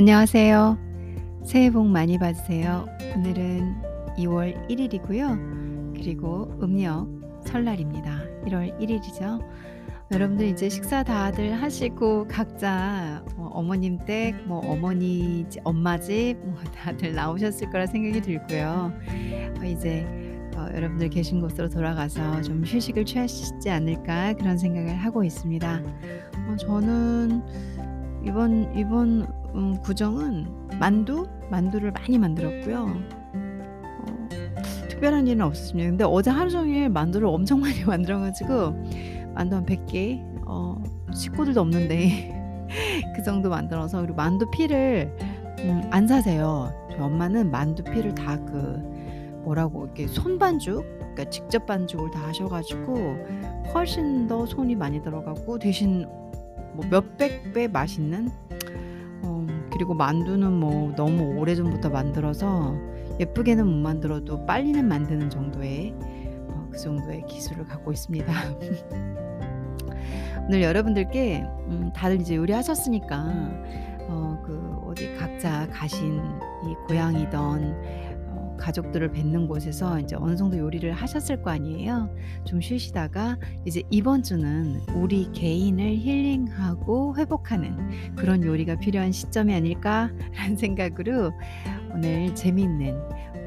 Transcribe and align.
안녕하세요. 0.00 0.78
새해 1.44 1.70
복 1.70 1.86
많이 1.86 2.16
받으세요. 2.16 2.86
오늘은 3.16 3.82
2월 4.16 4.66
1일이고요. 4.70 5.92
그리고 5.94 6.58
음력 6.62 7.06
설날입니다. 7.44 8.22
1월 8.46 8.80
1일이죠. 8.80 9.46
여러분들 10.10 10.46
이제 10.46 10.70
식사 10.70 11.02
다들 11.02 11.52
하시고 11.52 12.28
각자 12.28 13.22
뭐 13.36 13.48
어머님 13.48 13.98
댁, 14.06 14.36
뭐 14.46 14.60
어머니, 14.60 15.44
엄마 15.64 16.00
집, 16.00 16.36
뭐 16.44 16.54
다들 16.74 17.14
나오셨을 17.14 17.68
거라 17.68 17.84
생각이 17.84 18.22
들고요. 18.22 18.94
어, 19.60 19.64
이제 19.66 20.06
어, 20.56 20.66
여러분들 20.74 21.10
계신 21.10 21.42
곳으로 21.42 21.68
돌아가서 21.68 22.40
좀 22.40 22.64
휴식을 22.64 23.04
취하시지 23.04 23.68
않을까 23.68 24.32
그런 24.32 24.56
생각을 24.56 24.96
하고 24.96 25.22
있습니다. 25.24 25.82
어, 26.48 26.56
저는 26.56 27.42
이번 28.24 28.74
이번 28.74 29.39
음, 29.54 29.78
구정은 29.80 30.46
만두 30.78 31.26
만두를 31.50 31.92
많이 31.92 32.18
만들었고요. 32.18 32.86
어, 33.34 34.28
특별한 34.88 35.26
일은 35.26 35.42
없었습니다. 35.42 35.88
근데 35.90 36.04
어제 36.04 36.30
하루 36.30 36.50
종일 36.50 36.88
만두를 36.88 37.26
엄청 37.26 37.60
많이 37.62 37.82
만들어가지고 37.84 38.70
만두 39.34 39.56
한 39.56 39.66
100개 39.66 40.22
어, 40.46 40.82
식구들도 41.12 41.60
없는데 41.60 42.66
그 43.16 43.22
정도 43.22 43.50
만들어서 43.50 44.00
그리고 44.00 44.14
만두 44.14 44.48
피를 44.50 45.14
음, 45.60 45.82
안 45.90 46.06
사세요. 46.06 46.72
저희 46.90 47.00
엄마는 47.00 47.50
만두 47.50 47.82
피를 47.84 48.14
다 48.14 48.36
그 48.36 48.90
뭐라고 49.44 49.84
이렇게 49.86 50.06
손반죽 50.06 50.84
그러니까 50.98 51.24
직접 51.30 51.66
반죽을 51.66 52.10
다 52.10 52.28
하셔가지고 52.28 53.16
훨씬 53.74 54.26
더 54.26 54.46
손이 54.46 54.74
많이 54.76 55.02
들어가고 55.02 55.58
대신 55.58 56.06
뭐 56.74 56.84
몇백 56.90 57.52
배 57.52 57.66
맛있는 57.66 58.28
어, 58.28 58.58
그리고 59.80 59.94
만두는 59.94 60.52
뭐 60.52 60.92
너무 60.94 61.38
오래전부터 61.38 61.88
만들어서 61.88 62.76
예쁘게는 63.18 63.66
못 63.66 63.76
만들어도 63.76 64.44
빨리는 64.44 64.86
만드는 64.86 65.30
정도의 65.30 65.94
어, 66.48 66.68
그 66.70 66.76
정도의 66.76 67.24
기술을 67.26 67.64
갖고 67.64 67.90
있습니다. 67.90 68.30
오늘 70.44 70.60
여러분들께 70.60 71.46
음, 71.68 71.90
다들 71.96 72.20
이제 72.20 72.36
요리하셨으니까 72.36 73.16
어, 74.10 74.42
그 74.44 74.82
어디 74.84 75.14
각자 75.14 75.66
가신 75.72 76.20
이 76.66 76.74
고향이던 76.86 77.38
어, 77.38 78.09
가족들을 78.60 79.10
뵙는 79.12 79.48
곳에서 79.48 79.98
이제 79.98 80.16
어느 80.16 80.36
정도 80.36 80.58
요리를 80.58 80.92
하셨을 80.92 81.42
거 81.42 81.50
아니에요. 81.50 82.14
좀 82.44 82.60
쉬시다가 82.60 83.36
이제 83.64 83.82
이번 83.90 84.22
주는 84.22 84.80
우리 84.94 85.30
개인을 85.32 85.98
힐링하고 85.98 87.16
회복하는 87.16 88.14
그런 88.14 88.44
요리가 88.44 88.76
필요한 88.76 89.10
시점이 89.10 89.54
아닐까라는 89.54 90.56
생각으로 90.56 91.32
오늘 91.92 92.34
재미있는 92.34 92.96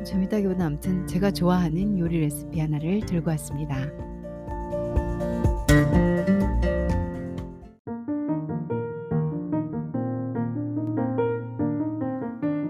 재밌다기보다 0.04 0.66
아무튼 0.66 1.08
제가 1.08 1.32
좋아하는 1.32 1.98
요리 1.98 2.20
레시피 2.20 2.60
하나를 2.60 3.02
들고 3.06 3.30
왔습니다. 3.32 4.13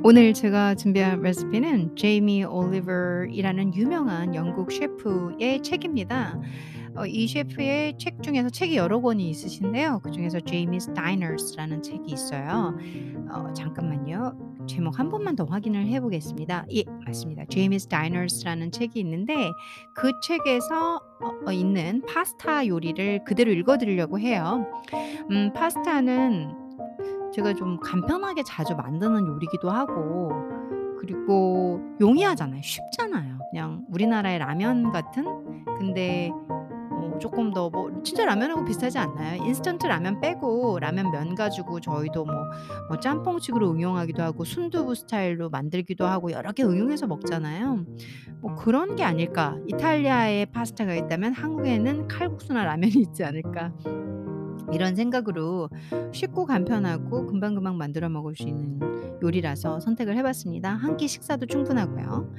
오늘 0.05 0.33
제가 0.33 0.75
준비한 0.75 1.21
레시피는 1.21 1.95
제이미 1.95 2.43
올리버이라는 2.43 3.73
유명한 3.73 4.35
영국 4.35 4.69
셰프의 4.69 5.63
책입니다. 5.63 6.37
어, 6.97 7.05
이 7.05 7.25
셰프의 7.25 7.97
책 7.97 8.21
중에서 8.21 8.49
책이 8.49 8.75
여러 8.75 8.99
권이 8.99 9.29
있으신데요. 9.29 10.01
그 10.03 10.11
중에서 10.11 10.39
제이미's 10.39 10.93
Diners라는 10.93 11.81
책이 11.81 12.11
있어요. 12.11 12.77
어, 13.31 13.53
잠깐만요. 13.53 14.65
제목 14.67 14.99
한 14.99 15.07
번만 15.07 15.37
더 15.37 15.45
확인을 15.45 15.87
해보겠습니다. 15.87 16.65
예, 16.75 16.83
맞습니다. 17.05 17.45
제이미's 17.45 17.87
Diners라는 17.87 18.71
책이 18.71 18.99
있는데 18.99 19.51
그 19.95 20.11
책에서 20.21 20.99
어, 21.45 21.51
있는 21.53 22.01
파스타 22.05 22.67
요리를 22.67 23.23
그대로 23.23 23.53
읽어드리려고 23.53 24.19
해요. 24.19 24.67
음, 25.31 25.53
파스타는 25.53 26.62
제가 27.33 27.53
좀 27.53 27.79
간편하게 27.79 28.43
자주 28.43 28.75
만드는 28.75 29.27
요리기도 29.27 29.69
하고 29.69 30.31
그리고 30.99 31.81
용이하잖아요. 31.99 32.61
쉽잖아요. 32.61 33.39
그냥 33.51 33.85
우리나라의 33.89 34.39
라면 34.39 34.91
같은 34.91 35.25
근데 35.77 36.31
뭐 36.89 37.17
조금 37.19 37.53
더 37.53 37.69
뭐 37.69 37.91
진짜 38.03 38.25
라면하고 38.25 38.65
비슷하지 38.65 38.97
않나요? 38.99 39.43
인스턴트 39.43 39.87
라면 39.87 40.19
빼고 40.19 40.79
라면 40.79 41.11
면 41.11 41.35
가지고 41.35 41.79
저희도 41.79 42.25
뭐, 42.25 42.35
뭐 42.89 42.99
짬뽕식으로 42.99 43.71
응용하기도 43.71 44.21
하고 44.21 44.43
순두부 44.43 44.93
스타일로 44.95 45.49
만들기도 45.49 46.05
하고 46.05 46.31
여러 46.31 46.51
개 46.51 46.63
응용해서 46.63 47.07
먹잖아요. 47.07 47.85
뭐 48.41 48.55
그런 48.55 48.95
게 48.95 49.03
아닐까. 49.03 49.57
이탈리아에 49.67 50.45
파스타가 50.45 50.95
있다면 50.95 51.33
한국에는 51.33 52.07
칼국수나 52.07 52.63
라면이 52.65 52.93
있지 52.95 53.23
않을까. 53.23 53.71
이런 54.73 54.95
생각으로 54.95 55.69
쉽고 56.11 56.45
간편하고 56.45 57.27
금방금방 57.27 57.77
만들어 57.77 58.09
먹을 58.09 58.35
수 58.35 58.43
있는 58.43 58.79
요리라서 59.21 59.79
선택을 59.79 60.15
해봤습니다. 60.17 60.69
한 60.71 60.97
끼 60.97 61.07
식사도 61.07 61.45
충분하고요. 61.47 62.31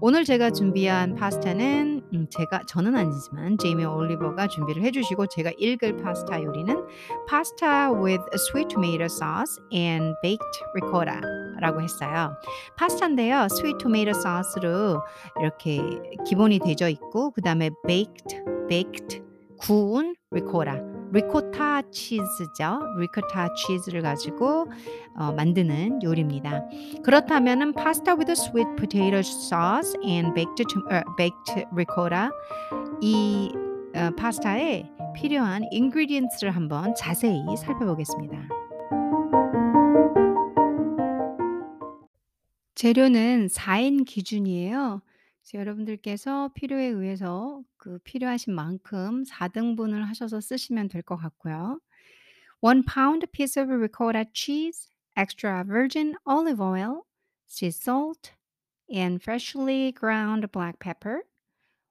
오늘 0.00 0.24
제가 0.24 0.50
준비한 0.50 1.14
파스타는 1.14 2.02
음, 2.14 2.26
제가 2.30 2.62
저는 2.68 2.94
아니지만 2.94 3.58
제이미 3.58 3.84
올리버가 3.84 4.46
준비를 4.48 4.82
해주시고 4.84 5.26
제가 5.26 5.52
읽을 5.58 5.96
파스타 5.96 6.42
요리는 6.42 6.84
pasta 7.28 7.92
with 7.92 8.22
sweet 8.34 8.68
tomato 8.68 9.04
sauce 9.06 9.58
and 9.72 10.14
baked 10.22 10.44
ricotta. 10.80 11.20
라고 11.58 11.80
했어요. 11.80 12.34
파스타인데요. 12.76 13.46
sweet 13.50 13.78
tomato 13.78 14.10
sauce로 14.10 15.00
이렇게 15.40 15.80
기본이 16.26 16.58
되어 16.58 16.88
있고 16.90 17.30
그 17.30 17.40
다음에 17.40 17.70
baked, 17.86 18.42
baked, 18.68 19.22
구운 19.58 20.14
리코라 20.32 20.95
리코타 21.12 21.82
치즈죠. 21.90 22.80
리코타 22.98 23.54
치즈를 23.54 24.02
가지고 24.02 24.66
어, 25.16 25.32
만드는 25.32 26.02
요리입니다. 26.02 26.64
그렇다면은 27.02 27.72
파스타 27.72 28.14
with 28.14 28.30
sweet 28.32 28.68
potato 28.76 29.18
sauce 29.20 29.94
and 30.04 30.34
baked 30.34 30.64
uh, 30.90 31.02
baked 31.16 31.66
ricotta 31.72 32.30
이 33.00 33.50
어, 33.94 34.10
파스타에 34.16 34.90
필요한 35.14 35.64
ingredients를 35.72 36.50
한번 36.50 36.94
자세히 36.94 37.42
살펴보겠습니다. 37.56 38.48
재료는 42.74 43.46
4인 43.46 44.04
기준이에요. 44.04 45.00
여러분들께서 45.53 46.49
필요에 46.53 46.85
의해서 46.85 47.63
그 47.77 47.99
필요하신 47.99 48.53
만큼 48.53 49.23
4등분을 49.23 50.05
하셔서 50.05 50.39
쓰시면 50.41 50.87
될 50.89 51.01
것 51.03 51.17
같고요. 51.17 51.79
1 52.61 52.83
pound 52.83 53.27
piece 53.31 53.57
of 53.61 53.71
ricotta 53.71 54.25
cheese, 54.33 54.87
extra 55.15 55.63
virgin 55.65 56.15
olive 56.25 56.61
oil, 56.61 57.03
sea 57.47 57.71
salt, 57.71 58.33
and 58.89 59.21
freshly 59.21 59.91
ground 59.91 60.51
black 60.51 60.79
pepper, 60.79 61.23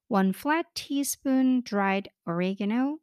1 0.08 0.32
flat 0.32 0.66
teaspoon 0.74 1.60
dried 1.62 2.08
oregano, 2.26 2.98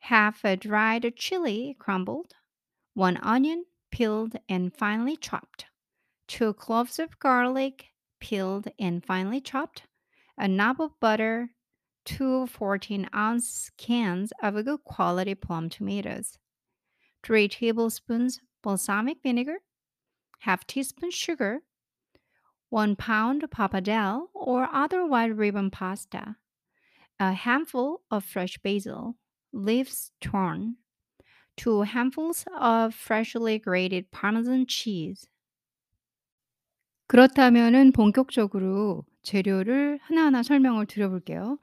half 0.00 0.44
a 0.44 0.56
dried 0.56 1.14
chili 1.16 1.76
crumbled, 1.78 2.34
1 2.94 3.18
onion 3.22 3.64
peeled 3.90 4.36
and 4.48 4.74
finely 4.76 5.16
chopped, 5.16 5.66
2 6.28 6.54
cloves 6.54 6.98
of 6.98 7.18
garlic 7.18 7.92
peeled 8.25 8.67
and 8.79 9.05
finely 9.05 9.39
chopped, 9.39 9.83
a 10.35 10.47
knob 10.47 10.81
of 10.81 10.99
butter, 10.99 11.51
two 12.05 12.47
14 12.47 13.07
ounce 13.13 13.69
cans 13.77 14.33
of 14.41 14.55
a 14.55 14.63
good 14.63 14.83
quality 14.83 15.35
plum 15.35 15.69
tomatoes, 15.69 16.39
3 17.21 17.47
tablespoons 17.47 18.39
balsamic 18.63 19.17
vinegar, 19.21 19.57
half 20.39 20.65
teaspoon 20.65 21.11
sugar, 21.11 21.59
1 22.69 22.95
pound 22.95 23.43
pappardelle 23.51 24.29
or 24.33 24.67
other 24.73 25.05
white 25.05 25.35
ribbon 25.35 25.69
pasta, 25.69 26.35
a 27.19 27.31
handful 27.33 28.01
of 28.09 28.23
fresh 28.23 28.57
basil, 28.57 29.17
leaves 29.53 30.11
torn, 30.19 30.77
2 31.57 31.81
handfuls 31.83 32.43
of 32.59 32.95
freshly 32.95 33.59
grated 33.59 34.09
parmesan 34.09 34.65
cheese. 34.65 35.27
그렇다면은 37.07 37.91
본격적으로 37.91 39.05
재료를 39.23 39.99
하나하나 40.01 40.43
설명을 40.43 40.85
드려볼게요. 40.87 41.57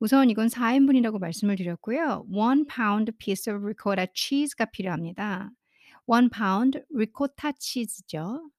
우선 0.00 0.30
이건 0.30 0.48
4 0.48 0.74
인분이라고 0.74 1.18
말씀을 1.18 1.56
드렸고요. 1.56 2.26
1 2.28 2.66
pound 2.66 3.12
piece 3.18 3.52
of 3.52 3.62
ricotta 3.64 4.06
cheese가 4.14 4.66
필요합니다. 4.66 5.50
1 6.06 6.28
pound 6.30 6.80
리코타 6.90 7.52
치즈죠. 7.52 8.50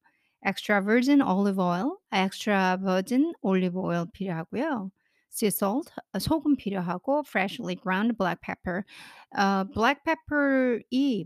extra 0.46 0.80
virgin 0.82 1.22
olive 1.22 1.60
oil, 1.60 1.98
extra 2.12 2.78
virgin 2.78 3.34
olive 3.42 3.76
oil 3.76 4.06
필요하고요. 4.12 4.92
sea 5.32 5.50
salt, 5.50 5.92
소금 6.20 6.56
필요하고 6.56 7.24
freshly 7.28 7.76
ground 7.76 8.16
black 8.18 8.42
pepper. 8.42 8.84
어, 9.38 9.66
black 9.74 10.04
pepper이 10.06 11.26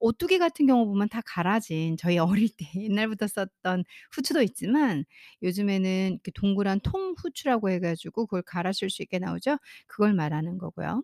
오뚜기 0.00 0.38
같은 0.38 0.66
경우 0.66 0.86
보면 0.86 1.08
다 1.08 1.20
갈아진 1.26 1.96
저희 1.96 2.18
어릴 2.44 2.48
때 2.56 2.66
옛날부터 2.76 3.26
썼던 3.28 3.84
후추도 4.12 4.42
있지만 4.42 5.04
요즘에는 5.42 6.12
이렇게 6.14 6.30
동그란 6.34 6.80
통 6.82 7.14
후추라고 7.18 7.70
해 7.70 7.80
가지고 7.80 8.26
그걸 8.26 8.42
갈아 8.42 8.72
쓸 8.72 8.90
수 8.90 9.02
있게 9.02 9.18
나오죠. 9.18 9.58
그걸 9.86 10.14
말하는 10.14 10.58
거고요. 10.58 11.02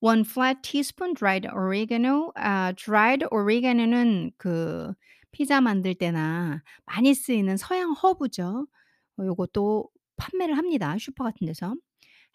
1 0.00 0.24
flat 0.24 0.62
teaspoon 0.62 1.14
dried 1.14 1.46
oregano. 1.46 2.32
아 2.36 2.72
dried 2.76 3.24
oregano는 3.30 4.30
그 4.38 4.92
피자 5.32 5.60
만들 5.60 5.94
때나 5.94 6.62
많이 6.86 7.14
쓰이는 7.14 7.56
서양 7.56 7.92
허브죠. 7.92 8.66
어 9.18 9.24
요것도 9.24 9.88
판매를 10.16 10.56
합니다, 10.56 10.96
슈퍼 10.98 11.24
같은 11.24 11.46
데서. 11.46 11.74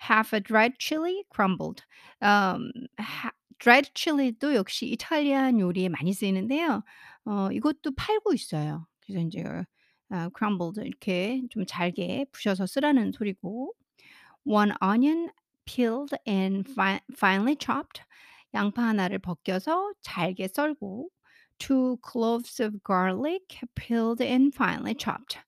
half 0.10 0.36
a 0.36 0.42
dried 0.42 0.76
chili 0.80 1.24
crumbled. 1.34 1.84
음하 2.24 3.32
dried 3.60 3.92
chili도 3.94 4.56
역시 4.56 4.88
이탈리안 4.88 5.60
요리에 5.60 5.90
많이 5.90 6.14
쓰이는데요. 6.14 6.84
어 7.26 7.50
이것도 7.52 7.94
팔고 7.96 8.34
있어요. 8.34 8.88
그래서 9.02 9.20
인제 9.22 9.44
아 10.10 10.30
crumbled 10.38 10.82
이렇게 10.86 11.42
좀 11.50 11.66
잘게 11.66 12.26
부셔서 12.32 12.66
쓰라는 12.68 13.12
소리고. 13.14 13.74
1 14.46 14.74
onion 14.82 15.30
peeled 15.66 16.16
and 16.28 16.70
fi 16.72 17.00
finely 17.14 17.56
chopped. 17.60 18.02
양파 18.54 18.84
하나를 18.84 19.20
벗겨서 19.20 19.94
잘게 20.02 20.48
썰고. 20.50 21.10
2 21.60 21.98
cloves 22.12 22.62
of 22.62 22.80
garlic 22.86 23.62
peeled 23.76 24.24
and 24.24 24.56
finely 24.56 24.96
chopped. 25.00 25.40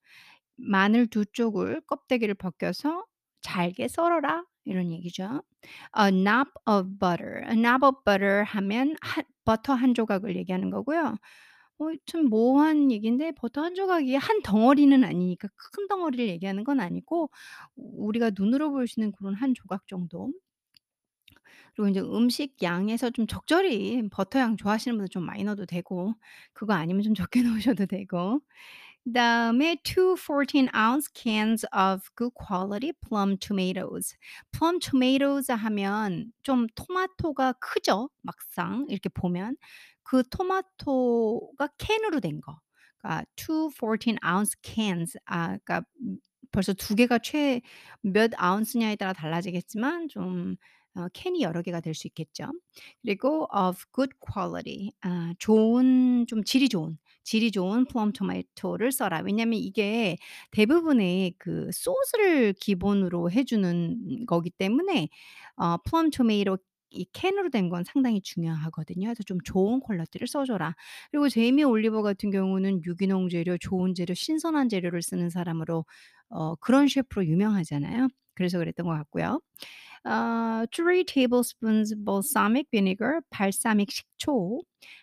마늘 0.58 1.08
두 1.08 1.25
쪽을 1.25 1.81
껍데기를 1.88 2.36
벗겨서 2.36 3.06
잘게 3.42 3.88
썰어라 3.90 4.46
이런 4.66 4.92
얘기죠. 4.92 5.44
A 6.00 6.12
knob 6.12 6.50
of 6.66 7.00
butter. 7.00 7.44
A 7.50 7.56
knob 7.56 7.86
of 7.86 8.04
butter 8.06 8.44
하면 8.46 8.96
한 9.02 9.24
버터 9.46 9.74
한 9.74 9.94
조각을 9.94 10.36
얘기하는 10.38 10.70
거고요. 10.72 11.18
어참 11.80 12.26
모호한 12.30 12.92
얘기인데 12.92 13.32
버터 13.34 13.62
한 13.64 13.76
조각이 13.76 14.16
한 14.16 14.42
덩어리는 14.44 15.04
아니니까 15.04 15.50
큰 15.74 15.88
덩어리를 15.90 16.28
얘기하는 16.30 16.64
건 16.66 16.80
아니고 16.80 17.30
우리가 17.76 18.32
눈으로 18.38 18.72
볼 18.72 18.88
수 18.88 19.00
있는 19.02 19.12
고런 19.12 19.36
한 19.36 19.54
조각 19.56 19.88
정도. 19.88 20.32
그리고 21.76 21.88
인제 21.90 22.00
음식 22.02 22.62
양에서 22.62 23.10
좀 23.12 23.28
적절히 23.28 24.08
버터 24.12 24.40
양 24.40 24.58
좋아하시는 24.58 24.96
분들 24.98 25.10
좀 25.10 25.26
많이 25.26 25.44
넣어도 25.44 25.66
되고 25.66 26.14
그거 26.54 26.74
아니면 26.74 27.04
좀 27.04 27.14
적게 27.14 27.42
넣으셔도 27.76 27.86
되고. 27.86 28.42
그다음에 29.06 29.78
2 29.84 30.16
14 30.18 30.69
ounce 30.75 31.07
cans 31.13 31.66
of 31.74 32.10
good 32.16 32.34
quality 32.34 32.92
plum 33.07 33.38
tomatoes. 33.38 34.16
plum 34.52 34.80
tomatoes 34.80 35.52
하면 35.52 36.31
좀 36.44 36.68
토마토가 36.75 37.54
크죠, 37.60 38.10
막상 38.24 38.86
이렇게 38.90 39.10
보면. 39.10 39.57
그 40.04 40.24
토마토가 40.30 41.68
캔으로 41.78 42.19
된 42.19 42.42
거. 42.42 42.60
그러니까 42.98 43.25
2 43.36 43.69
14 43.72 44.18
ounce 44.25 44.56
cans 44.63 45.18
아 45.25 45.58
그러니까 45.58 45.84
음 46.01 46.18
벌써 46.51 46.74
두 46.74 46.96
개가 46.96 47.19
최 47.19 47.62
몇 48.01 48.31
아운스냐에 48.38 48.96
따라 48.96 49.13
달라지겠지만 49.13 50.08
좀 50.10 50.56
어 50.98 51.10
캔이 51.13 51.42
여러 51.42 51.62
개가 51.62 51.81
될 51.81 51.94
수 51.94 52.08
있겠죠. 52.08 52.46
그리고 53.01 53.48
of 53.54 53.84
good 53.94 54.13
quality 54.19 54.92
아 55.01 55.34
좋은 55.40 56.25
좀 56.28 56.44
질이 56.44 56.69
좋은, 56.69 56.98
질이 57.25 57.51
좋은 57.51 57.86
plum 57.86 58.13
tomato를 58.13 58.92
써라. 58.94 59.22
왜냐하면 59.25 59.60
이게 59.60 60.18
대부분의 60.51 61.36
그 61.39 61.69
소스를 61.74 62.54
기본으로 62.54 63.31
해 63.31 63.44
주는 63.44 64.25
거기 64.27 64.50
때문에 64.51 65.10
어 65.57 65.77
plum 65.83 66.10
tomato 66.12 66.57
이 66.92 67.06
캔으로 67.13 67.50
된 67.50 67.69
건 67.69 67.83
상당히 67.83 68.22
중요하거든요. 68.22 69.07
그래서 69.07 69.24
좀 69.24 69.39
좋은 69.44 69.80
quality를 69.82 70.28
써 70.27 70.45
줘라. 70.45 70.75
그리고 71.12 71.27
제이미 71.30 71.63
올리버 71.63 72.01
같은 72.04 72.31
경우는 72.31 72.83
유기농 72.86 73.30
재료, 73.30 73.57
좋은 73.57 73.94
재료, 73.95 74.13
신선한 74.13 74.69
재료를 74.69 75.01
쓰는 75.01 75.30
사람으로 75.30 75.86
어 76.30 76.56
그런 76.57 76.88
셰프로 76.88 77.25
유명하잖아요. 77.25 78.07
그래서 78.36 78.57
그랬던 78.60 78.86
것 78.86 78.94
같고요. 78.94 79.42
어 80.05 80.65
3 80.73 81.05
tablespoons 81.05 81.95
balsamic 82.05 82.67
vinegar. 82.73 83.21
발사믹 83.31 83.91
식초. 83.91 84.62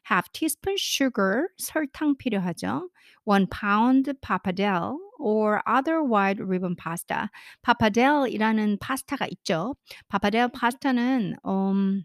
half 0.10 0.32
teaspoon 0.34 0.76
sugar. 0.78 1.48
설탕 1.58 2.16
필요하죠. 2.18 2.90
1 3.26 3.48
pound 3.48 4.14
pappardelle 4.22 4.98
or 5.20 5.62
other 5.68 6.02
white 6.04 6.40
ribbon 6.42 6.76
pasta. 6.76 7.30
pappardelle 7.62 8.28
이라는 8.32 8.78
파스타가 8.80 9.28
있죠. 9.32 9.76
pappardelle 10.10 10.50
파스타는 10.52 11.36
음 11.46 12.04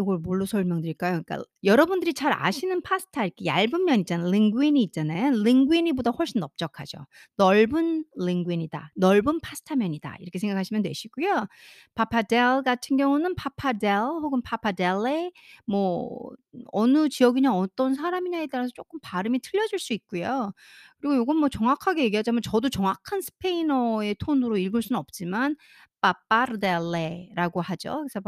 요걸 0.00 0.18
뭘로 0.18 0.46
설명드릴까요? 0.46 1.22
그러니까 1.24 1.44
여러분들이 1.64 2.14
잘 2.14 2.32
아시는 2.32 2.82
파스타 2.82 3.24
이렇게 3.24 3.44
얇은 3.46 3.84
면 3.84 4.00
있잖아요. 4.00 4.26
linguine 4.28 4.80
있잖아요. 4.84 5.28
linguine보다 5.32 6.10
훨씬 6.12 6.40
넓적하죠. 6.40 6.98
넓은 7.36 8.04
linguine이다. 8.20 8.92
넓은 8.96 9.40
파스타면이다. 9.40 10.16
이렇게 10.20 10.38
생각하시면 10.38 10.82
되시고요. 10.82 11.46
pappardelle 11.94 12.62
같은 12.64 12.96
경우는 12.96 13.34
pappardelle 13.36 14.20
혹은 14.22 14.42
pappardelle 14.42 15.30
뭐 15.66 16.30
어느 16.72 17.08
지역이냐 17.08 17.52
어떤 17.54 17.94
사람이냐에 17.94 18.46
따라서 18.48 18.70
쪼끔 18.74 18.98
발음이 19.02 19.40
틀려질 19.40 19.78
수 19.78 19.92
있고요. 19.92 20.52
그리고 20.98 21.16
요건 21.16 21.36
뭐 21.38 21.48
정확하게 21.48 22.04
얘기하자면 22.04 22.42
저도 22.42 22.68
정확한 22.68 23.20
스페인어의 23.22 24.16
톤으로 24.16 24.56
읽을 24.58 24.82
수는 24.82 24.98
없지만 24.98 25.56
pappardelle라고 26.02 27.60
하죠. 27.62 27.98
그래서 28.08 28.20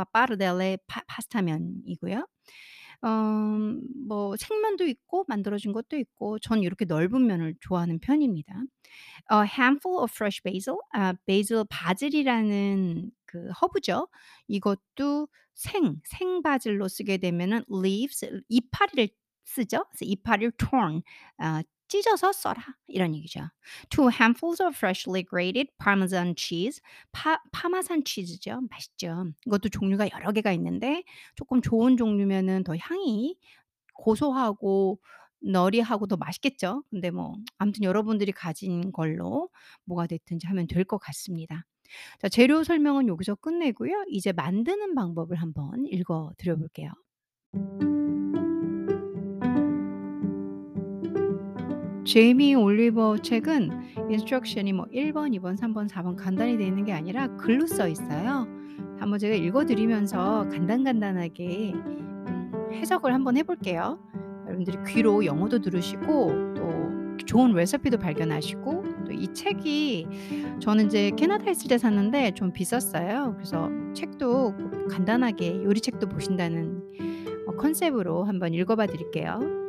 파 0.87 1.03
파스타면이고요. 1.07 2.27
어뭐 3.03 4.37
생면도 4.39 4.87
있고 4.87 5.25
만들어진 5.29 5.73
것도 5.73 5.97
있고 5.99 6.39
전 6.39 6.63
요렇게 6.65 6.85
넓은 6.87 7.27
면을 7.27 7.55
좋아하는 7.61 7.99
편입니다. 8.01 8.55
A 9.33 9.39
handful 9.59 9.99
of 10.03 10.11
fresh 10.15 10.43
basil. 10.43 10.77
아 10.93 11.15
베이슬 11.27 11.65
바질이라는 11.71 13.11
그 13.27 13.51
허브죠. 13.51 14.09
이것도 14.49 15.29
생, 15.55 16.01
생바질로 16.05 16.89
쓰게 16.89 17.19
되면은 17.19 17.65
leaves 17.73 18.43
이파리를 18.49 19.09
쓰죠. 19.45 19.85
그래서 19.91 20.05
이파리를 20.05 20.53
torn 20.59 21.03
아 21.39 21.63
찢어서 21.93 22.33
써라 22.33 22.63
이런 22.89 23.15
얘기죠. 23.15 23.41
2 23.91 24.09
handfuls 24.11 24.63
of 24.63 24.75
freshly 24.77 25.25
grated 25.29 25.69
parmesan 25.83 26.35
cheese. 26.39 26.81
파 27.13 27.39
파마산 27.53 28.03
치즈죠. 28.05 28.63
맛있죠. 28.71 29.27
이것도 29.47 29.69
종류가 29.69 30.09
여러 30.13 30.33
개가 30.33 30.53
있는데 30.53 31.03
쪼끔 31.37 31.61
좋은 31.61 31.99
종류면은 31.99 32.65
더 32.65 32.75
향이 32.77 33.37
고소하고 33.95 35.01
너리하고 35.43 36.07
더 36.07 36.17
맛있겠죠. 36.17 36.85
근데 36.91 37.11
뭐 37.11 37.35
아무튼 37.59 37.85
여러분들이 37.85 38.33
가진 38.33 38.93
걸로 38.93 39.51
뭐가 39.85 40.07
됐든지 40.09 40.47
하면 40.49 40.67
될 40.69 40.85
것 40.85 40.99
같습니다. 40.99 41.65
자 42.21 42.29
재료 42.31 42.65
설명은 42.65 43.09
여기서 43.09 43.37
끝내고요. 43.37 44.05
이제 44.09 44.33
만드는 44.33 44.95
방법을 44.95 45.37
한번 45.39 45.87
읽어 45.87 46.33
드려 46.39 46.57
볼게요. 46.57 46.93
제이미 52.13 52.55
올리버 52.55 53.17
책은 53.23 54.11
instruction이 54.11 54.75
뭐 54.75 54.85
1 54.91 55.15
번, 55.15 55.33
2 55.33 55.41
번, 55.41 55.57
3 55.57 55.73
번, 55.73 55.87
4번 55.87 56.15
간단히 56.15 56.59
돼 56.59 56.67
있는 56.67 56.85
게 56.85 56.93
아니라 56.93 57.27
글로 57.39 57.67
써 57.67 57.89
있어요. 57.89 58.47
한번 58.99 59.19
제가 59.19 59.35
읽어 59.35 59.65
드리면서 59.65 60.47
간단간단하게 60.51 61.73
음 61.73 62.53
해석을 62.71 63.15
한번 63.15 63.39
해 63.39 63.43
볼게요. 63.43 63.99
여러분들이 64.45 64.77
귀로 64.89 65.25
영어도 65.25 65.61
들으시고 65.61 66.55
또 66.55 67.17
좋은 67.25 67.55
레시피도 67.55 67.97
발견하시고 67.97 68.85
또 69.07 69.13
이 69.13 69.33
책이 69.33 70.07
저는 70.61 70.85
인제 70.85 71.13
캐나다에 71.17 71.53
있을 71.53 71.69
때 71.69 71.79
샀는데 71.79 72.33
좀 72.33 72.53
비쌌어요. 72.53 73.33
그래서 73.37 73.71
책도 73.95 74.55
간단하게 74.91 75.63
요리책도 75.65 76.11
보신다는 76.11 76.83
어 77.47 77.53
컨셉으로 77.53 78.25
한번 78.25 78.53
읽어 78.53 78.77
봐 78.77 78.85
드릴게요. 78.85 79.62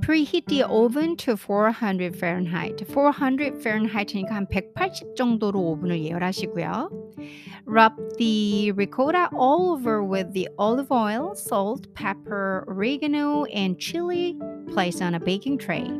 Preheat 0.00 0.46
the 0.46 0.62
oven 0.62 1.16
to 1.16 1.36
400 1.36 2.14
Fahrenheit. 2.16 2.86
400 2.86 3.54
Fahrenheit니까 3.62 4.30
한 4.30 4.46
180 4.48 5.14
정도로 5.16 5.60
오븐을 5.60 6.02
예열하시고요. 6.02 6.90
Rub 7.66 7.92
the 8.18 8.72
ricotta 8.72 9.28
all 9.34 9.72
over 9.72 10.04
with 10.04 10.32
the 10.32 10.48
olive 10.58 10.92
oil, 10.92 11.34
salt, 11.34 11.92
pepper, 11.94 12.64
oregano, 12.68 13.44
and 13.46 13.78
chili 13.78 14.36
placed 14.72 15.02
on 15.02 15.14
a 15.14 15.20
baking 15.20 15.58
tray. 15.58 15.90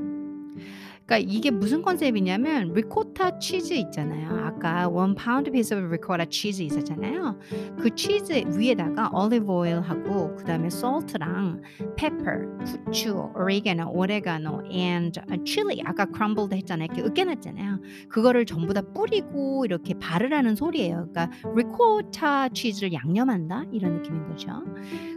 그러니까 1.12 1.30
이게 1.30 1.52
무슨 1.52 1.82
컨셉이냐면 1.82 2.72
리코타 2.74 3.40
치즈 3.40 3.74
있잖아요. 3.74 4.30
아까 4.46 4.88
1 4.88 5.16
pound 5.16 5.52
piece 5.52 5.78
of 5.78 5.86
ricotta 5.88 6.26
cheese 6.30 6.66
있었잖아요. 6.66 7.38
그 7.78 7.94
치즈 7.94 8.58
위에다가 8.58 9.10
올리브 9.14 9.52
오일하고 9.52 10.38
그다음에 10.38 10.68
salt랑 10.68 11.64
pepper, 11.98 12.48
후추, 12.66 13.30
oregano, 13.36 13.92
oregano 13.92 14.62
and 14.72 15.20
chili 15.44 15.82
아까 15.84 16.06
crumbled 16.06 16.56
했잖아요. 16.56 16.88
이렇게 16.94 17.02
으깨놨잖아요. 17.02 17.82
그거를 18.08 18.46
전부 18.46 18.74
다 18.74 18.82
뿌리고 18.82 19.66
이렇게 19.66 19.94
바르라는 19.96 20.56
소리예요. 20.56 21.10
그러니까 21.12 21.30
리코타 21.54 22.50
치즈를 22.50 22.94
양념한다 22.94 23.66
이런 23.74 23.98
느낌인 23.98 24.30
거죠. 24.30 24.64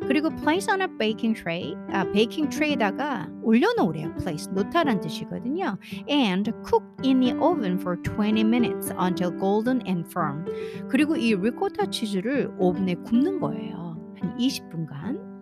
그리고 0.09 0.31
place 0.31 0.69
on 0.69 0.81
a 0.81 0.89
baking 0.99 1.41
tray, 1.41 1.77
아 1.93 2.05
베이킹 2.11 2.49
트레이에다가 2.49 3.29
올려놓으래요. 3.45 4.13
place 4.17 4.51
놓다란 4.53 5.01
뜻이거든요. 5.01 5.79
And 6.09 6.53
cook 6.65 6.83
in 7.03 7.21
the 7.21 7.33
oven 7.41 7.79
for 7.79 7.97
20 8.03 8.45
minutes 8.45 8.91
until 8.99 9.31
golden 9.31 9.81
and 9.87 10.07
firm. 10.11 10.45
그리고 10.89 11.17
이 11.17 11.35
리코타 11.35 11.91
치즈를 11.91 12.53
오븐에 12.59 12.95
굽는 12.95 13.41
거예요. 13.41 13.97
한 14.21 14.37
20분간. 14.39 15.35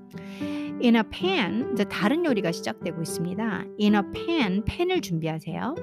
In 0.82 0.96
a 0.96 1.02
pan, 1.10 1.70
이제 1.72 1.84
다른 1.84 2.24
요리가 2.24 2.50
시작되고 2.50 3.00
있습니다. 3.00 3.64
In 3.80 3.94
a 3.94 4.02
pan, 4.12 4.64
팬을 4.64 5.00
준비하세요. 5.00 5.74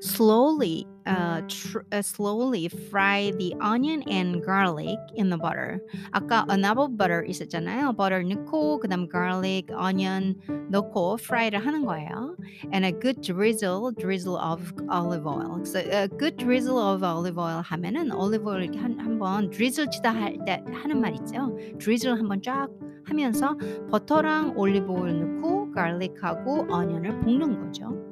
Slowly 0.00 0.86
uh, 1.06 1.40
tr- 1.48 1.86
uh, 1.92 2.02
slowly 2.02 2.68
fry 2.68 3.30
the 3.38 3.54
onion 3.60 4.02
and 4.10 4.42
garlic 4.44 4.98
in 5.14 5.30
the 5.30 5.38
butter. 5.38 5.80
아까 6.12 6.44
another 6.48 6.88
butter 6.88 7.24
있었잖아요. 7.24 7.96
butter 7.96 8.22
넣고 8.22 8.80
그다음 8.80 9.08
garlic, 9.10 9.70
onion 9.72 10.34
넣고 10.70 11.18
fry를 11.18 11.58
하는 11.64 11.84
거예요. 11.86 12.36
And 12.72 12.84
a 12.84 12.92
good 12.92 13.20
drizzle, 13.22 13.92
drizzle 13.92 14.36
of 14.36 14.72
olive 14.90 15.26
oil. 15.26 15.64
So 15.64 15.78
a 15.78 16.08
good 16.08 16.36
drizzle 16.36 16.78
of 16.78 17.04
olive 17.04 17.38
oil 17.38 17.62
하면은 17.62 18.12
olive 18.12 18.46
oil 18.46 18.66
한 18.76 18.98
한번 18.98 19.50
drizzle 19.50 19.88
치다 19.90 20.12
할 20.12 20.36
때 20.44 20.62
하는 20.72 21.00
말 21.00 21.14
있죠. 21.14 21.56
drizzle 21.78 22.18
한번 22.18 22.42
쫙 22.42 22.68
하면서 23.04 23.56
버터랑 23.90 24.54
올리브 24.56 24.90
오일 24.90 25.20
넣고 25.20 25.70
garlic하고 25.70 26.66
onion을 26.68 27.20
볶는 27.20 27.60
거죠. 27.60 28.05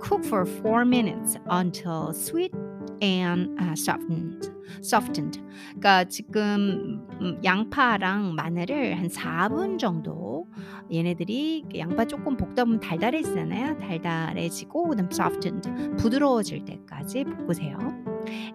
Cook 0.00 0.24
for 0.24 0.44
4 0.44 0.84
minutes 0.84 1.36
until 1.50 2.12
sweet 2.12 2.52
and 3.00 3.58
uh, 3.60 3.76
softened. 3.76 4.50
Softened. 4.78 5.40
그러니까 5.68 6.04
지금 6.04 7.06
음, 7.20 7.40
양파랑 7.44 8.34
마늘을 8.34 8.98
한 8.98 9.08
4분 9.08 9.78
정도 9.78 10.46
얘네들이 10.92 11.64
양파 11.76 12.04
조금 12.04 12.36
볶다 12.36 12.64
보면 12.64 12.80
달달해지잖아요. 12.80 13.78
달달해지고 13.78 14.88
그다음 14.88 15.08
softened 15.10 15.70
부드러워질 15.96 16.64
때까지 16.64 17.24
볶으세요. 17.24 17.78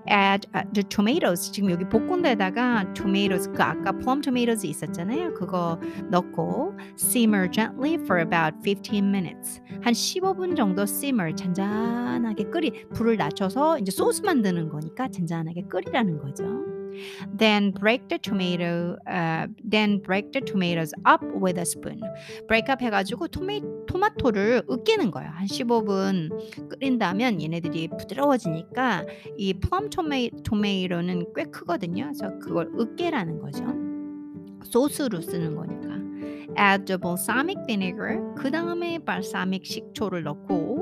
add 0.09 0.47
uh, 0.55 0.63
the 0.73 0.83
tomatoes 0.83 1.51
지금 1.51 1.71
여기 1.71 1.83
볶은 1.85 2.21
데다가 2.21 2.85
tomatoes 2.93 3.49
그 3.51 3.63
아까 3.63 3.91
plum 3.91 4.21
tomatoes 4.21 4.65
있었잖아요. 4.65 5.33
그거 5.33 5.79
넣고 6.09 6.75
simmer 6.97 7.49
gently 7.49 7.95
for 7.95 8.21
about 8.21 8.55
15 8.63 8.97
minutes 8.99 9.61
한 9.81 9.93
15분 9.93 10.55
정도 10.55 10.83
simmer 10.83 11.35
잔잔하게 11.35 12.45
끓이 12.45 12.85
불을 12.93 13.17
낮춰서 13.17 13.79
이제 13.79 13.91
소스 13.91 14.21
만드는 14.21 14.69
거니까 14.69 15.07
잔잔하게 15.09 15.63
끓이라 15.63 16.02
는 16.03 16.19
거죠. 16.19 16.43
Then 17.37 17.71
break 17.71 18.07
the 18.07 18.19
tomato, 18.19 18.97
uh, 19.07 19.47
then 19.63 19.99
break 19.99 20.31
the 20.31 20.41
tomatoes 20.41 20.93
up 21.05 21.23
with 21.23 21.57
a 21.57 21.65
spoon. 21.65 21.99
break 22.47 22.69
up 22.69 22.83
해가지고 22.83 23.27
토메, 23.29 23.61
토마토를 23.87 24.63
으깨는 24.69 25.11
거예요. 25.11 25.29
한 25.31 25.47
15분 25.47 26.69
끓인다면 26.69 27.41
얘네들이 27.41 27.89
부드러워지니까 27.97 29.05
이 29.37 29.53
plum 29.53 29.89
토메, 29.89 30.29
토메이로는 30.43 31.33
꽤 31.35 31.45
크거든요. 31.45 32.05
그래서 32.05 32.37
그걸 32.39 32.69
으깨라는 32.79 33.39
거죠. 33.39 33.65
소스로 34.63 35.21
쓰는 35.21 35.55
거니까. 35.55 35.93
Add 36.55 36.85
the 36.85 36.99
balsamic 36.99 37.57
vinegar. 37.65 38.19
그 38.35 38.51
다음에 38.51 38.99
balsamic 38.99 39.65
식초를 39.65 40.23
넣고 40.23 40.72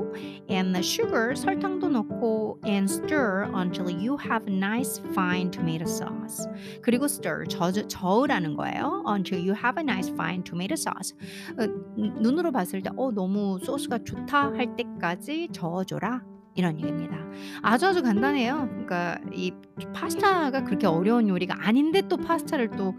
and 0.50 0.74
the 0.74 0.82
sugar 0.82 1.34
설탕도 1.34 1.88
넣고 1.88 2.58
and 2.66 2.90
stir 2.90 3.48
until 3.54 3.88
you 3.90 4.16
have 4.18 4.46
nice 4.46 5.00
fine 5.12 5.50
tomato 5.50 5.84
sauce. 5.84 6.46
그리고 6.82 7.06
stir 7.06 7.44
저, 7.48 7.70
저으라는 7.72 8.56
거예요. 8.56 9.04
Until 9.06 9.40
you 9.40 9.54
have 9.54 9.78
a 9.78 9.84
nice 9.84 10.10
fine 10.10 10.42
tomato 10.44 10.74
sauce. 10.74 11.14
어, 11.58 11.66
눈으로 11.96 12.52
봤을 12.52 12.82
때 12.82 12.90
어, 12.96 13.10
너무 13.10 13.58
소스가 13.62 13.98
좋다 14.04 14.54
할 14.54 14.76
때까지 14.76 15.48
저어줘라. 15.52 16.22
이런 16.54 16.78
얘기입니다. 16.78 17.16
아주 17.62 17.86
아주 17.86 18.02
간단해요. 18.02 18.68
그러니까 18.68 19.18
이 19.32 19.52
파스타가 19.94 20.64
그렇게 20.64 20.86
어려운 20.86 21.26
요리가 21.28 21.56
아닌데 21.66 22.02
또 22.08 22.18
파스타를 22.18 22.70
또 22.72 22.94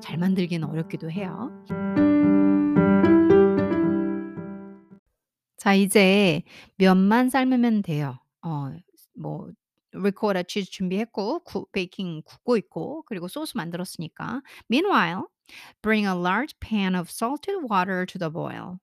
잘 0.00 0.16
만들기는 0.18 0.66
어렵기도 0.68 1.10
해요. 1.10 1.50
자, 5.68 5.74
이제 5.74 6.40
면만 6.76 7.28
삶으면 7.28 7.82
돼요. 7.82 8.18
어, 8.40 8.70
뭐 9.14 9.50
리코타 9.92 10.44
치즈 10.44 10.70
준비했고 10.70 11.40
구, 11.40 11.66
베이킹 11.72 12.22
굽고 12.24 12.56
있고 12.56 13.02
그리고 13.04 13.28
소스 13.28 13.54
만들었으니까. 13.54 14.40
Meanwhile, 14.70 15.24
bring 15.82 16.06
a 16.06 16.14
large 16.14 16.54
pan 16.60 16.94
of 16.94 17.10
salted 17.10 17.56
water 17.70 18.06
to 18.06 18.18
the 18.18 18.30
boil. 18.32 18.78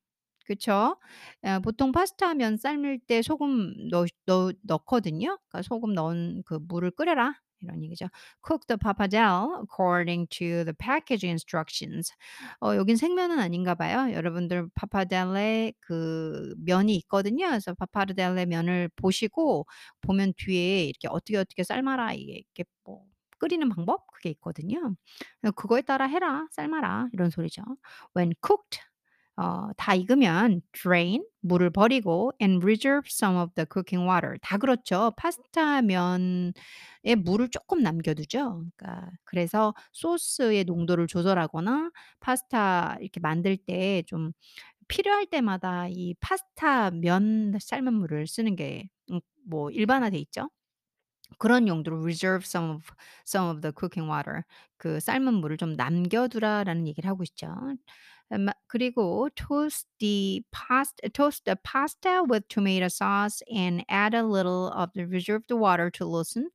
그쵸? 0.45 0.97
어, 1.41 1.59
보통 1.61 1.91
파스타 1.91 2.35
면 2.35 2.55
삶을 2.57 2.99
때 3.07 3.23
소금 3.23 3.89
넣, 3.89 4.05
넣, 4.27 4.51
넣거든요. 4.61 5.39
그러니까 5.49 5.63
소금 5.63 5.93
넣은 5.95 6.43
그 6.45 6.59
물을 6.67 6.91
끓여라. 6.91 7.33
이런 7.61 7.83
얘기죠. 7.83 8.07
Cook 8.45 8.67
the 8.67 8.77
pappardelle 8.77 9.61
according 9.63 10.27
to 10.29 10.63
the 10.65 10.73
package 10.77 11.25
instructions. 11.27 12.11
어, 12.61 12.75
여긴 12.75 12.95
생면은 12.97 13.39
아닌가 13.39 13.75
봐요. 13.75 14.13
여러분들 14.13 14.69
pappardelle 14.75 15.73
그 15.79 16.53
면이 16.59 16.95
있거든요. 16.97 17.47
그래서 17.47 17.73
pappardelle 17.73 18.45
면을 18.45 18.89
보시고 18.95 19.65
보면 20.01 20.33
뒤에 20.37 20.85
이렇게 20.85 21.07
어떻게 21.09 21.37
어떻게 21.37 21.63
삶아라 21.63 22.13
이게 22.13 22.43
뭐 22.83 23.03
끓이는 23.37 23.69
방법 23.69 24.07
그게 24.11 24.29
있거든요. 24.31 24.95
그거에 25.55 25.81
따라 25.81 26.05
해라, 26.05 26.47
삶아라 26.51 27.09
이런 27.13 27.29
소리죠. 27.29 27.61
When 28.15 28.33
cooked 28.45 28.79
어, 29.37 29.69
다 29.77 29.93
익으면 29.95 30.61
drain 30.73 31.23
물을 31.41 31.69
버리고 31.69 32.31
and 32.41 32.63
reserve 32.65 33.07
some 33.09 33.37
of 33.37 33.53
the 33.55 33.65
cooking 33.71 34.07
water. 34.09 34.37
다 34.41 34.57
그렇죠. 34.57 35.11
파스타 35.17 35.81
면에 35.81 36.53
물을 37.17 37.49
조금 37.49 37.81
남겨두죠. 37.83 38.63
그러니까 38.77 39.11
그래서 39.25 39.73
소스의 39.93 40.63
농도를 40.65 41.07
조절하거나 41.07 41.91
파스타 42.19 42.97
이렇게 43.01 43.19
만들 43.19 43.57
때 43.57 44.03
좀 44.07 44.31
필요할 44.89 45.25
때마다 45.27 45.87
이 45.89 46.15
파스타 46.21 46.91
면 46.91 47.53
삶은 47.61 47.93
물을 47.93 48.27
쓰는 48.27 48.55
게 48.55 48.89
음, 49.11 49.19
뭐 49.45 49.71
일반화돼 49.71 50.17
있죠. 50.19 50.49
그런 51.39 51.67
용도로 51.67 52.01
reserve 52.01 52.43
some 52.45 52.71
of 52.75 52.83
some 53.27 53.49
of 53.49 53.61
the 53.61 53.73
cooking 53.77 54.09
water 54.11 54.43
그 54.77 54.99
삶은 54.99 55.33
물을 55.35 55.57
좀 55.57 55.73
남겨두라라는 55.75 56.87
얘기를 56.87 57.09
하고 57.09 57.23
있죠. 57.23 57.47
음, 58.32 58.48
그리고 58.68 59.28
toast 59.34 59.86
the 59.98 60.44
pasta 60.52 61.08
toast 61.10 61.44
the 61.44 61.56
pasta 61.56 62.22
with 62.28 62.46
tomato 62.48 62.88
sauce 62.88 63.42
and 63.52 63.84
add 63.88 64.14
a 64.14 64.22
little 64.22 64.68
of 64.70 64.90
the 64.94 65.04
reserved 65.06 65.50
water 65.50 65.90
to 65.90 66.04
loosen. 66.04 66.50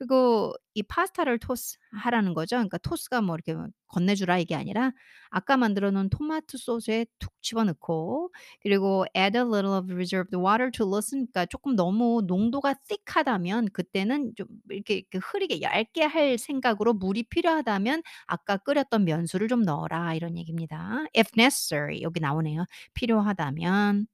그리고 0.00 0.54
이 0.75 0.83
파스타를 0.83 1.39
토스 1.39 1.77
하라는 1.93 2.33
거죠. 2.33 2.57
그러니까 2.57 2.77
토스가 2.79 3.21
뭐 3.21 3.35
이렇게 3.35 3.55
건네주라 3.87 4.39
이게 4.39 4.55
아니라 4.55 4.91
아까 5.29 5.57
만들어 5.57 5.89
놓은 5.91 6.09
토마토 6.09 6.57
소스에 6.57 7.05
툭 7.19 7.31
집어넣고 7.41 8.31
그리고 8.61 9.05
add 9.15 9.37
a 9.37 9.43
little 9.43 9.73
of 9.77 9.91
reserved 9.93 10.35
water 10.37 10.69
to 10.71 10.85
loosen. 10.85 11.27
그러니까 11.27 11.45
조금 11.47 11.75
너무 11.75 12.21
농도가 12.27 12.73
thick하다면 12.87 13.69
그때는 13.73 14.33
좀 14.35 14.47
이렇게, 14.69 14.95
이렇게 14.95 15.17
흐리게 15.19 15.61
얇게 15.61 16.03
할 16.03 16.37
생각으로 16.37 16.93
물이 16.93 17.23
필요하다면 17.23 18.03
아까 18.27 18.57
끓였던 18.57 19.05
면수를 19.05 19.47
좀 19.47 19.61
넣어라 19.63 20.13
이런 20.15 20.37
얘기입니다. 20.37 21.05
If 21.17 21.31
necessary 21.37 22.01
여기 22.01 22.19
나오네요. 22.19 22.65
필요하다면 22.93 24.07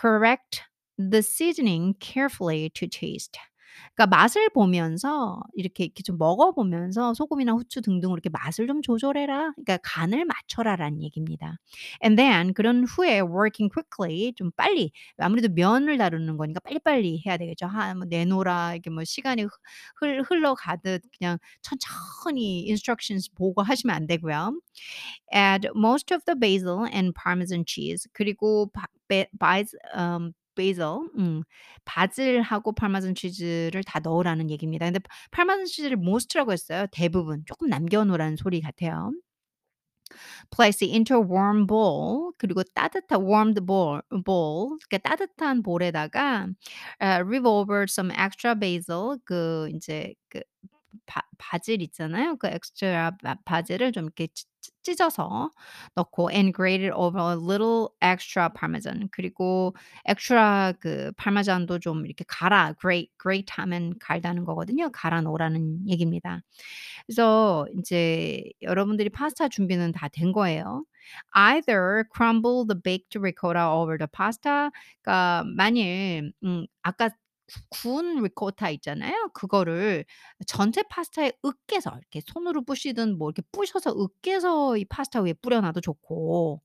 correct 0.00 0.62
the 0.98 1.22
seasoning 1.22 1.94
carefully 2.00 2.70
to 2.70 2.88
taste. 2.88 3.38
그러니까 3.94 4.16
맛을 4.16 4.48
보면서 4.50 5.40
이렇게, 5.54 5.84
이렇게 5.84 6.02
좀 6.02 6.18
먹어 6.18 6.52
보면서 6.52 7.14
소금이나 7.14 7.52
후추 7.52 7.82
등등으로 7.82 8.16
이렇게 8.16 8.28
맛을 8.30 8.66
좀 8.66 8.82
조절해라. 8.82 9.52
그러니까 9.52 9.78
간을 9.82 10.24
맞춰라라는 10.24 11.02
얘기입니다. 11.02 11.58
And 12.04 12.16
then 12.20 12.54
그런 12.54 12.84
후에 12.84 13.20
working 13.20 13.70
quickly 13.72 14.32
좀 14.34 14.50
빨리 14.56 14.92
아무래도 15.18 15.48
면을 15.52 15.98
다루는 15.98 16.36
거니까 16.36 16.60
빨리빨리 16.60 17.22
해야 17.26 17.36
되겠죠. 17.36 17.66
하, 17.66 17.94
뭐 17.94 18.04
내놓으라 18.06 18.76
이게 18.76 18.90
뭐 18.90 19.04
시간이 19.04 19.46
흘, 20.00 20.22
흘러가듯 20.22 21.02
그냥 21.18 21.38
천천히 21.62 22.66
instructions 22.68 23.30
보고 23.34 23.62
하시면 23.62 23.94
안 23.94 24.06
되고요. 24.06 24.60
Add 25.34 25.68
most 25.74 26.12
of 26.14 26.24
the 26.26 26.38
basil 26.38 26.86
and 26.92 27.12
parmesan 27.14 27.64
cheese 27.66 28.08
그리고 28.12 28.70
바, 28.72 28.86
바, 29.08 29.24
바, 29.38 29.62
um, 29.96 30.32
basil 30.58 31.08
음 31.18 31.42
바질하고 31.86 32.72
파마산 32.74 33.14
치즈를 33.14 33.84
다 33.84 34.00
넣으라는 34.00 34.50
얘기입니다. 34.50 34.86
근데 34.86 35.00
파마산 35.32 35.66
치즈를 35.66 35.98
most라고 35.98 36.52
했어요. 36.52 36.86
대부분. 36.92 37.44
쪼끔 37.46 37.68
남겨 37.70 38.04
놓으라는 38.04 38.36
소리 38.36 38.60
같아요. 38.60 39.12
Place 40.50 40.82
into 40.82 41.14
a 41.16 41.20
warm 41.20 41.66
bowl 41.66 42.32
그리고 42.38 42.62
따뜻한 42.74 43.22
warmed 43.22 43.64
bowl 43.66 44.00
bowl 44.24 44.78
그러니까 44.88 44.98
따뜻한 45.08 45.62
볼에다가 45.62 46.48
어 47.00 47.06
rip 47.24 47.46
over 47.46 47.84
some 47.88 48.10
extra 48.12 48.54
basil 48.54 49.18
그 49.24 49.68
인제 49.70 50.14
그 50.30 50.40
바 51.06 51.22
바질 51.38 51.82
있잖아요. 51.82 52.36
그 52.36 52.48
엑스트라 52.48 53.12
바 53.24 53.36
바질을 53.46 53.92
좀 53.92 54.04
이렇게 54.06 54.28
찢어서 54.88 55.50
넣고 55.96 56.30
and 56.32 56.52
grate 56.56 56.82
it 56.84 56.92
over 56.94 57.18
a 57.20 57.36
little 57.36 57.88
extra 58.00 58.48
parmesan 58.48 59.08
그리고 59.12 59.74
엑스트라 60.06 60.72
그 60.80 61.12
파마산도 61.16 61.78
좀 61.80 62.06
이렇게 62.06 62.24
갈아 62.26 62.72
grate 62.80 63.10
grate 63.20 63.52
하면 63.56 63.94
갈다는 64.00 64.44
거거든요. 64.46 64.90
갈아 64.92 65.20
놓으라는 65.20 65.88
얘기입니다. 65.88 66.40
그래서 67.06 67.66
인제 67.74 68.44
여러분들이 68.62 69.10
파스타 69.10 69.48
준비는 69.48 69.92
다 69.92 70.08
된 70.08 70.32
거예요. 70.32 70.84
Either 71.34 72.04
crumble 72.14 72.66
the 72.66 72.80
baked 72.80 73.18
ricotta 73.18 73.60
over 73.60 73.98
the 73.98 74.08
pasta 74.12 74.70
그러니까 75.02 75.44
만일 75.56 76.32
음 76.44 76.66
아까 76.82 77.10
구 77.52 77.60
구운 77.70 78.22
리코타 78.22 78.70
있잖아요. 78.70 79.30
그거를 79.32 80.04
전체 80.46 80.82
파스타에 80.90 81.32
으깨서 81.44 81.90
이렇게 81.98 82.20
손으로 82.26 82.62
부시든 82.64 83.16
뭐 83.18 83.30
이렇게 83.30 83.42
부셔서 83.52 83.92
으깨서 83.98 84.76
이 84.78 84.84
파스타 84.84 85.22
위에 85.22 85.32
뿌려 85.34 85.60
놔도 85.62 85.80
좋고 85.80 86.60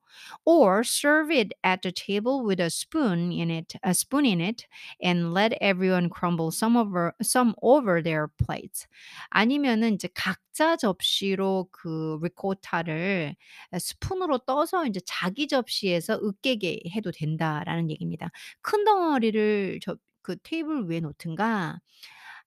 or 0.46 0.82
serve 0.84 1.32
it 1.32 1.54
at 1.66 1.82
the 1.82 1.92
table 1.94 2.44
with 2.46 2.62
a 2.62 2.68
spoon 2.70 3.32
in 3.32 3.50
it 3.50 3.78
a 3.86 3.92
spoon 3.94 4.26
in 4.26 4.42
it 4.42 4.66
and 5.04 5.34
let 5.34 5.54
everyone 5.62 6.10
crumble 6.10 6.48
some 6.52 6.76
over 6.78 7.14
some 7.24 7.54
over 7.62 8.02
their 8.04 8.28
plates. 8.46 8.88
아니면은 9.30 9.94
이제 9.96 10.10
각자 10.14 10.76
접시로 10.78 11.68
그 11.72 12.20
리코타를 12.22 13.36
어 13.74 13.80
스푼으로 13.80 14.40
떠서 14.40 14.86
인제 14.86 15.02
자기 15.06 15.48
접시에서 15.48 16.20
으깨게 16.22 16.82
해도 16.96 17.12
된다라는 17.12 17.90
얘기입니다. 17.92 18.30
큰 18.62 18.84
덩어리를 18.86 19.80
저 19.82 19.96
그 20.24 20.38
테이블 20.44 20.90
위에 20.90 21.00
놓든가 21.02 21.80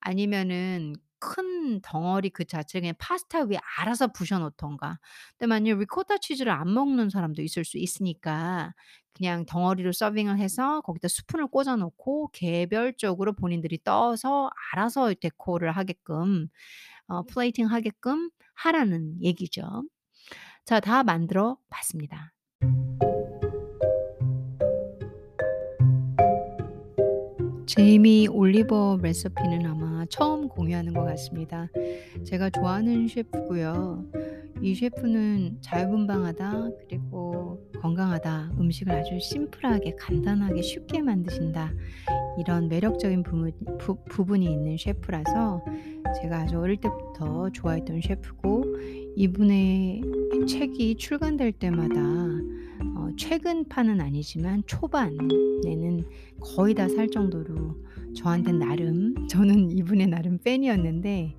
아니면은 0.00 0.95
큰 1.18 1.80
덩어리 1.83 2.30
그 2.30 2.45
자체를 2.45 2.83
그냥 2.83 2.95
파스타 2.99 3.45
위에 3.45 3.59
알아서 3.78 4.09
부셔 4.09 4.38
놓든가. 4.38 4.99
근데 5.38 5.47
만약 5.49 5.78
리코타 5.78 6.18
치즈를 6.18 6.52
안 6.52 6.73
먹는 6.75 7.11
사람도 7.11 7.42
있을 7.42 7.64
수 7.64 7.78
있으니까 7.78 8.75
그냥 9.14 9.47
덩어리로 9.47 9.92
서빙을 9.92 10.38
해서 10.38 10.83
거기다 10.83 11.09
스푼을 11.09 11.47
꽂아 11.49 11.76
놓고 11.76 12.30
개별적으로 12.33 13.33
본인들이 13.35 13.78
떠서 13.85 14.50
알아서 14.73 15.14
데코를 15.14 15.73
하게끔 15.73 16.49
어 17.09 17.23
플레이팅 17.25 17.66
하게끔 17.66 18.30
하라는 18.54 19.23
얘기죠. 19.23 19.85
자 20.66 20.80
다 20.80 21.02
만들어 21.04 21.59
봤습니다. 21.71 22.33
제이미 27.66 28.28
올리버 28.28 29.00
레시피는 29.02 29.66
아마 29.66 30.06
처음 30.08 30.49
공유하는 30.49 30.94
것 30.94 31.04
같습니다. 31.04 31.68
제가 32.25 32.50
좋아하는 32.50 33.08
셰프고요. 33.08 34.04
이 34.62 34.75
셰프는 34.75 35.58
자유분방하다 35.61 36.70
그리고 36.88 37.61
건강하다. 37.80 38.52
음식을 38.58 38.92
아주 38.92 39.18
심플하게 39.18 39.96
간단하게 39.99 40.62
쉽게 40.62 41.02
만드신다. 41.02 41.73
이런 42.38 42.68
매력적인 42.68 43.25
부분 43.25 43.52
부 43.78 43.96
부분이 44.04 44.44
있는 44.44 44.76
셰프라서 44.78 45.64
제가 46.23 46.42
아주 46.42 46.61
어릴 46.61 46.76
때부터 46.76 47.50
좋아했던 47.50 48.00
셰프고 48.00 48.64
이분의 49.16 50.02
책이 50.49 50.96
출간될 50.96 51.52
때마다 51.52 52.00
어 52.94 52.95
최근판은 53.16 54.00
아니지만 54.00 54.62
초반에는 54.66 56.04
거의 56.40 56.75
다 56.75 56.87
살 56.88 57.08
정도로 57.08 57.76
저한텐 58.14 58.58
나름 58.58 59.14
저는 59.28 59.70
이분의 59.70 60.06
나름 60.08 60.38
팬이었는데 60.38 61.37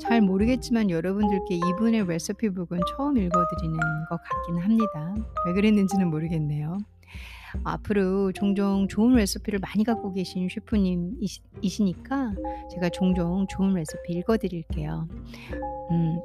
잘 0.00 0.20
모르겠지만 0.20 0.90
여러분들께 0.90 1.56
이분의 1.56 2.06
레시피북은 2.06 2.80
처음 2.96 3.16
읽어 3.18 3.44
드리는 3.56 3.78
것 4.08 4.20
같기는 4.22 4.62
합니다. 4.62 5.14
왜 5.46 5.52
그랬는지는 5.52 6.08
모르겠네요. 6.10 6.78
앞으로 7.64 8.32
종종 8.32 8.88
좋은 8.88 9.14
레시피를 9.14 9.58
많이 9.58 9.84
갖고 9.84 10.12
계신 10.12 10.48
셰프님이시 10.48 11.40
이시니까 11.60 12.34
제가 12.72 12.88
종종 12.90 13.46
좋은 13.48 13.74
레시피 13.74 14.12
읽어 14.14 14.36
드릴게요. 14.38 15.06
음 15.90 16.18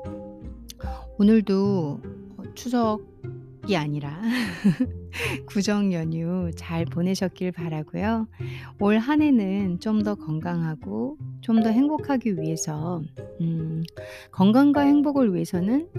오늘도 1.17 1.99
어 2.37 2.43
추석 2.55 3.01
이 3.67 3.75
아니라 3.75 4.21
구정 5.47 5.93
연휴 5.93 6.51
잘 6.55 6.85
보내셨길 6.85 7.51
바라고요. 7.51 8.27
올 8.79 8.97
한 8.99 9.21
해는 9.21 9.79
좀 9.79 10.03
더 10.03 10.15
건강하고 10.15 11.17
좀 11.41 11.61
더 11.63 11.69
행복하기 11.69 12.37
위해서 12.39 13.01
음 13.41 13.83
건강과 14.31 14.81
행복을 14.81 15.33
위해서는 15.33 15.89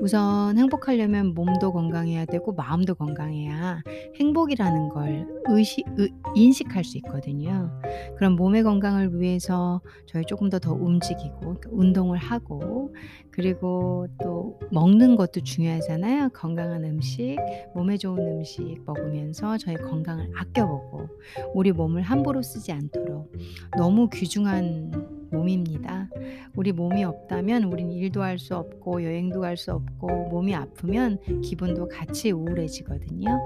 우선 0.00 0.58
행복하려면 0.58 1.34
몸도 1.34 1.72
건강해야 1.72 2.24
되고 2.26 2.52
마음도 2.52 2.94
건강해야 2.94 3.82
행복이라는 4.20 4.88
걸 4.88 5.26
의식 5.46 5.84
의 5.98 6.10
인식할 6.34 6.84
수 6.84 6.96
있거든요. 6.98 7.70
그럼 8.16 8.36
몸의 8.36 8.62
건강을 8.62 9.20
위해서 9.20 9.80
저희 10.06 10.24
쪼금 10.24 10.48
더 10.50 10.58
더 10.58 10.72
움직이고 10.72 11.38
그러니까 11.40 11.70
운동을 11.72 12.16
하고 12.18 12.94
그리고 13.30 14.06
또 14.22 14.58
먹는 14.70 15.16
것도 15.16 15.40
중요하잖아요. 15.42 16.28
건강한 16.34 16.84
음식, 16.84 17.36
몸에 17.74 17.96
좋은 17.96 18.18
음식 18.18 18.51
먹으면서 18.84 19.56
저희 19.58 19.76
건강을 19.76 20.30
아껴 20.36 20.66
보고 20.66 21.08
우리 21.54 21.72
몸을 21.72 22.02
함부로 22.02 22.42
쓰지 22.42 22.72
않도록 22.72 23.32
너무 23.76 24.08
귀중한 24.10 25.28
몸입니다. 25.30 26.10
우리 26.54 26.72
몸이 26.72 27.04
없다면 27.04 27.64
우린 27.64 27.90
일도 27.90 28.22
할 28.22 28.38
수 28.38 28.54
없고 28.56 29.02
여행도 29.02 29.40
갈 29.40 29.56
수 29.56 29.72
없고 29.72 30.28
몸이 30.28 30.54
아프면 30.54 31.18
기분도 31.42 31.88
같이 31.88 32.32
우울해지거든요. 32.32 33.40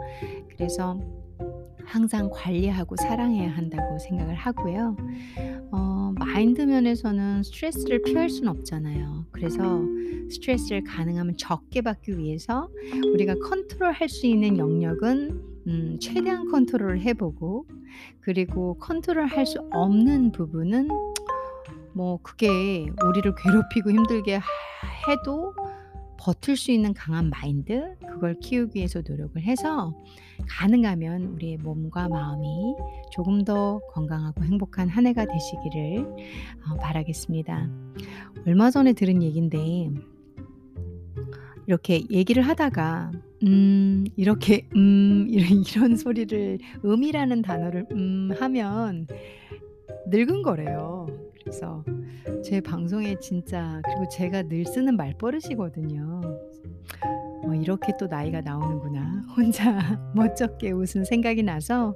그래서 0.48 0.98
항상 1.87 2.29
관리하고 2.33 2.96
사랑해야 2.96 3.51
한다고 3.57 3.99
생각을 3.99 4.35
하고요. 4.35 4.96
어 5.70 6.12
마인드 6.18 6.62
면에서는 6.62 7.42
스트레스를 7.44 8.03
피할 8.03 8.29
수는 8.29 8.51
없잖아요. 8.51 9.27
그래서 9.31 9.81
스트레스를 10.31 10.83
가능하면 10.85 11.37
적게 11.37 11.81
받기 11.83 12.18
위해서 12.18 12.68
우리가 13.12 13.35
컨트롤 13.42 13.92
할 13.92 14.09
수 14.09 14.27
있는 14.27 14.59
영역은 14.59 15.42
음 15.68 15.99
최대한 16.01 16.49
컨트롤을 16.51 17.01
해 17.01 17.14
보고 17.14 17.66
그리고 18.20 18.75
컨트롤 18.79 19.27
할 19.27 19.46
수 19.46 19.61
없는 19.72 20.33
부분은 20.33 20.88
뭐 21.92 22.18
그게 22.22 22.87
우리를 23.05 23.35
괴롭히고 23.42 23.90
힘들게 23.90 24.37
하 24.37 24.44
해도 25.09 25.55
버틸 26.18 26.57
수 26.57 26.70
있는 26.70 26.94
강한 26.94 27.31
마인드 27.31 27.96
그걸 28.09 28.38
키우기 28.40 28.79
위해서 28.79 29.02
노력을 29.07 29.40
해서 29.42 29.94
가능하면 30.48 31.24
우리의 31.24 31.59
몸과 31.59 32.09
마음이 32.09 32.74
조금 33.12 33.44
더 33.44 33.81
건강하고 33.92 34.44
행복한 34.44 34.88
한 34.88 35.07
해가 35.07 35.26
되시기를 35.26 36.07
어 36.68 36.76
바라겠습니다. 36.81 37.70
얼마 38.46 38.70
전에 38.70 38.92
들은 38.92 39.22
얘긴데 39.22 39.90
이렇게 41.66 42.02
얘기를 42.11 42.42
하다가 42.42 43.12
음 43.44 44.05
이렇게 44.16 44.68
음 44.76 45.26
이런 45.31 45.64
이런 45.64 45.96
소리를 45.96 46.59
음이라는 46.85 47.42
단어를 47.42 47.87
음 47.92 48.31
하면 48.38 49.07
늙은 50.08 50.42
거래요. 50.42 51.06
그래서 51.40 51.84
제 52.44 52.60
방송에 52.60 53.16
진짜 53.20 53.80
그리고 53.84 54.08
제가 54.08 54.42
늘 54.42 54.64
쓰는 54.64 54.96
말버릇이거든요. 54.96 56.20
어 57.44 57.54
'이렇게 57.54 57.92
또 57.98 58.06
나이가 58.06 58.40
나오는구나.' 58.40 59.26
혼자 59.36 60.00
멋쩍게 60.14 60.72
웃은 60.72 61.04
생각이 61.04 61.42
나서 61.42 61.94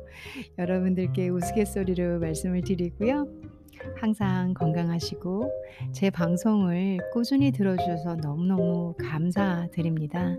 여러분들께 0.58 1.28
우스갯소리로 1.28 2.20
말씀을 2.20 2.62
드리고요. 2.62 3.26
항상 3.96 4.52
건강하시고 4.54 5.50
제 5.92 6.10
방송을 6.10 6.98
꾸준히 7.12 7.50
들어 7.50 7.76
주셔서 7.76 8.16
너무너무 8.16 8.94
감사드립니다. 9.00 10.36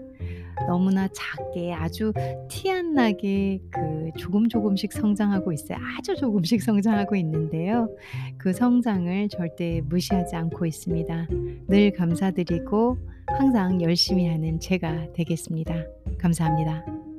너무나 0.67 1.07
작게 1.07 1.73
아주 1.73 2.13
티 2.49 2.69
안 2.71 2.93
나게 2.93 3.59
그 3.69 4.11
조금 4.17 4.47
조금씩 4.47 4.93
성장하고 4.93 5.51
있어요. 5.51 5.77
아주 5.97 6.15
조금씩 6.15 6.61
성장하고 6.63 7.15
있는데요. 7.17 7.89
그 8.37 8.53
성장을 8.53 9.29
절대 9.29 9.81
무시하지 9.81 10.35
않고 10.35 10.65
있습니다. 10.65 11.27
늘 11.67 11.91
감사드리고 11.91 12.97
항상 13.27 13.81
열심히 13.81 14.27
하는 14.27 14.59
제가 14.59 15.13
되겠습니다. 15.13 15.73
감사합니다. 16.17 17.10